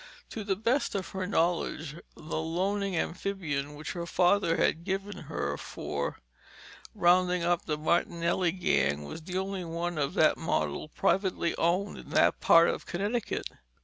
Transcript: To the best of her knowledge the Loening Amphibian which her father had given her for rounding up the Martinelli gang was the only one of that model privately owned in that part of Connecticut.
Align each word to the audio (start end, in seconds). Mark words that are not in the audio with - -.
To 0.31 0.43
the 0.43 0.55
best 0.55 0.95
of 0.95 1.09
her 1.09 1.27
knowledge 1.27 1.95
the 2.15 2.39
Loening 2.39 2.97
Amphibian 2.97 3.75
which 3.75 3.91
her 3.91 4.07
father 4.07 4.57
had 4.57 4.83
given 4.83 5.15
her 5.25 5.57
for 5.57 6.17
rounding 6.95 7.43
up 7.43 7.65
the 7.65 7.77
Martinelli 7.77 8.51
gang 8.51 9.03
was 9.03 9.21
the 9.21 9.37
only 9.37 9.63
one 9.63 9.99
of 9.99 10.15
that 10.15 10.37
model 10.37 10.87
privately 10.89 11.55
owned 11.55 11.99
in 11.99 12.09
that 12.09 12.39
part 12.39 12.67
of 12.67 12.87
Connecticut. 12.87 13.47